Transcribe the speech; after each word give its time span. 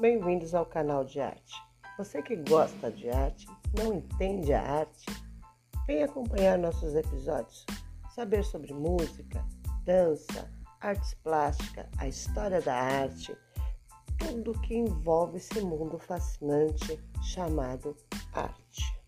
Bem-vindos 0.00 0.54
ao 0.54 0.64
canal 0.64 1.04
de 1.04 1.20
arte. 1.20 1.54
Você 1.98 2.22
que 2.22 2.34
gosta 2.34 2.90
de 2.90 3.10
arte, 3.10 3.46
não 3.76 3.92
entende 3.92 4.50
a 4.50 4.62
arte, 4.62 5.04
vem 5.86 6.02
acompanhar 6.02 6.56
nossos 6.56 6.94
episódios, 6.94 7.66
saber 8.14 8.42
sobre 8.42 8.72
música, 8.72 9.44
dança, 9.84 10.50
artes 10.80 11.12
plásticas, 11.22 11.86
a 11.98 12.08
história 12.08 12.62
da 12.62 12.74
arte, 12.74 13.36
tudo 14.18 14.58
que 14.62 14.74
envolve 14.74 15.36
esse 15.36 15.60
mundo 15.60 15.98
fascinante 15.98 16.98
chamado 17.22 17.94
arte. 18.32 18.99